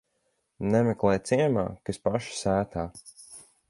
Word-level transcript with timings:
Nemeklē 0.75 1.13
ciemā, 1.31 1.69
kas 1.91 2.05
paša 2.09 2.37
sētā. 2.43 2.91